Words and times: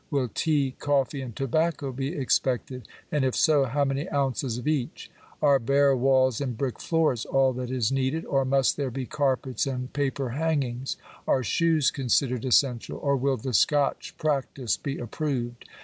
Will 0.09 0.31
tea, 0.33 0.73
ooffee, 0.79 1.23
and 1.23 1.35
tobacco 1.35 1.91
be 1.91 2.15
expected? 2.15 2.87
and 3.11 3.23
if 3.23 3.35
so, 3.35 3.65
how 3.65 3.85
many 3.85 4.09
ounces 4.09 4.57
of 4.57 4.67
each? 4.67 5.11
Are 5.43 5.59
bare 5.59 5.95
walls 5.95 6.41
and 6.41 6.57
brick 6.57 6.79
floors 6.79 7.23
all 7.23 7.53
that 7.53 7.69
is 7.69 7.91
needed? 7.91 8.25
or 8.25 8.43
must 8.43 8.77
there 8.77 8.89
be 8.89 9.05
carpets 9.05 9.67
and 9.67 9.93
paper 9.93 10.29
hangings? 10.29 10.97
Are 11.27 11.43
shoes 11.43 11.91
considered 11.91 12.45
essential? 12.45 12.97
or 12.97 13.15
will 13.15 13.37
the 13.37 13.53
Scotch 13.53 14.15
practice 14.17 14.75
be 14.75 14.97
approved 14.97 15.65